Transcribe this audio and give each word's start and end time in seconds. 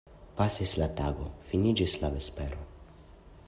Pasis 0.37 0.73
la 0.83 0.87
tago, 1.01 1.27
finiĝis 1.51 1.95
la 2.05 2.13
vespero. 2.17 2.67